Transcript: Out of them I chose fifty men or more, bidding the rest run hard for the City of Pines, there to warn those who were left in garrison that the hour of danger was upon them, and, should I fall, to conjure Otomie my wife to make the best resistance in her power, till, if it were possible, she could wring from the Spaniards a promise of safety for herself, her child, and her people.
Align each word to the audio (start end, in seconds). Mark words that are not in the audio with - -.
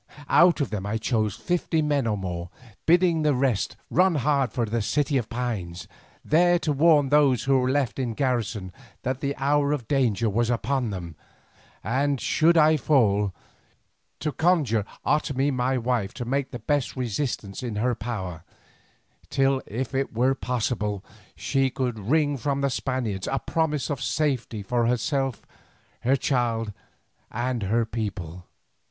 Out 0.29 0.59
of 0.61 0.71
them 0.71 0.83
I 0.83 0.97
chose 0.97 1.35
fifty 1.35 1.79
men 1.83 2.07
or 2.07 2.17
more, 2.17 2.49
bidding 2.87 3.21
the 3.21 3.35
rest 3.35 3.75
run 3.91 4.15
hard 4.15 4.51
for 4.51 4.65
the 4.65 4.81
City 4.81 5.15
of 5.19 5.29
Pines, 5.29 5.87
there 6.25 6.57
to 6.57 6.73
warn 6.73 7.09
those 7.09 7.43
who 7.43 7.59
were 7.59 7.69
left 7.69 7.99
in 7.99 8.15
garrison 8.15 8.73
that 9.03 9.19
the 9.19 9.35
hour 9.37 9.71
of 9.73 9.87
danger 9.87 10.27
was 10.27 10.49
upon 10.49 10.89
them, 10.89 11.15
and, 11.83 12.19
should 12.19 12.57
I 12.57 12.77
fall, 12.77 13.31
to 14.21 14.31
conjure 14.31 14.85
Otomie 15.05 15.51
my 15.53 15.77
wife 15.77 16.15
to 16.15 16.25
make 16.25 16.49
the 16.49 16.57
best 16.57 16.95
resistance 16.95 17.61
in 17.61 17.75
her 17.75 17.93
power, 17.93 18.43
till, 19.29 19.61
if 19.67 19.93
it 19.93 20.11
were 20.15 20.33
possible, 20.33 21.03
she 21.35 21.69
could 21.69 21.99
wring 22.09 22.37
from 22.37 22.61
the 22.61 22.71
Spaniards 22.71 23.27
a 23.31 23.37
promise 23.37 23.91
of 23.91 24.01
safety 24.01 24.63
for 24.63 24.87
herself, 24.87 25.43
her 25.99 26.15
child, 26.15 26.73
and 27.29 27.61
her 27.61 27.85
people. 27.85 28.47